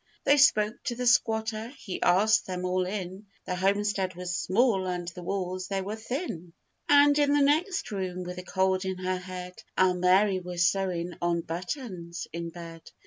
They 0.23 0.37
spoke 0.37 0.81
to 0.85 0.95
the 0.95 1.05
squatter: 1.05 1.67
he 1.77 2.01
asked 2.01 2.47
them 2.47 2.65
all 2.65 2.87
in. 2.87 3.27
The 3.45 3.53
homestead 3.53 4.15
was 4.15 4.35
small 4.35 4.87
and 4.87 5.07
the 5.09 5.21
walls 5.21 5.67
they 5.67 5.83
were 5.83 5.95
thin; 5.95 6.53
And 6.89 7.19
in 7.19 7.33
the 7.33 7.43
next 7.43 7.91
room, 7.91 8.23
with 8.23 8.39
a 8.39 8.43
cold 8.43 8.83
in 8.83 8.97
her 8.97 9.19
head, 9.19 9.61
Our 9.77 9.93
Mary 9.93 10.39
was 10.39 10.65
sewing 10.65 11.13
on 11.21 11.41
buttons 11.41 12.27
in 12.33 12.49
bed. 12.49 12.89